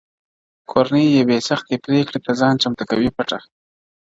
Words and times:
کورنۍ 0.71 1.05
يوې 1.19 1.37
سختې 1.49 1.75
پرېکړې 1.85 2.19
ته 2.25 2.31
ځان 2.39 2.55
چمتو 2.61 2.83
کوي 2.91 3.09
پټه, 3.17 3.39